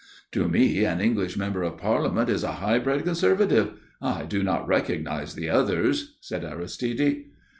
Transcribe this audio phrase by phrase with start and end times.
[0.31, 3.73] "To me an English Member of Parliament is a high bred conservative.
[4.01, 7.25] I do not recognize the others," said Aristide.